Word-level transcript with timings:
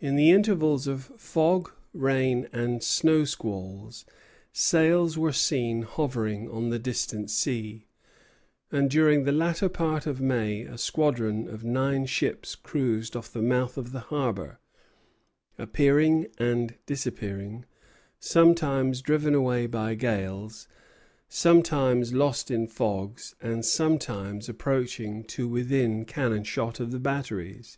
In 0.00 0.16
the 0.16 0.30
intervals 0.30 0.86
of 0.86 1.12
fog, 1.20 1.70
rain, 1.92 2.48
and 2.54 2.82
snow 2.82 3.26
squalls, 3.26 4.06
sails 4.50 5.18
were 5.18 5.30
seen 5.34 5.82
hovering 5.82 6.48
on 6.50 6.70
the 6.70 6.78
distant 6.78 7.28
sea; 7.30 7.84
and 8.72 8.88
during 8.90 9.24
the 9.24 9.30
latter 9.30 9.68
part 9.68 10.06
of 10.06 10.22
May 10.22 10.62
a 10.62 10.78
squadron 10.78 11.50
of 11.50 11.64
nine 11.64 12.06
ships 12.06 12.54
cruised 12.54 13.14
off 13.14 13.30
the 13.30 13.42
mouth 13.42 13.76
of 13.76 13.92
the 13.92 14.00
harbor, 14.00 14.58
appearing 15.58 16.28
and 16.38 16.76
disappearing, 16.86 17.66
sometimes 18.18 19.02
driven 19.02 19.34
away 19.34 19.66
by 19.66 19.94
gales, 19.94 20.66
sometimes 21.28 22.14
lost 22.14 22.50
in 22.50 22.66
fogs, 22.68 23.34
and 23.38 23.66
sometimes 23.66 24.48
approaching 24.48 25.24
to 25.24 25.46
within 25.46 26.06
cannon 26.06 26.42
shot 26.42 26.80
of 26.80 26.90
the 26.90 26.98
batteries. 26.98 27.76